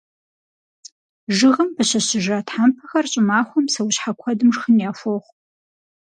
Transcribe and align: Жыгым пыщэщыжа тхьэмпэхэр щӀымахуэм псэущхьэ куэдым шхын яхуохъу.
Жыгым 1.37 1.69
пыщэщыжа 1.75 2.37
тхьэмпэхэр 2.47 3.05
щӀымахуэм 3.11 3.65
псэущхьэ 3.67 4.11
куэдым 4.19 4.49
шхын 4.55 4.75
яхуохъу. 4.89 5.29